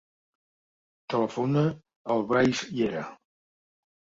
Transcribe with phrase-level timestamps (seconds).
[1.13, 1.63] Telefona
[2.15, 3.05] al Brais Llera.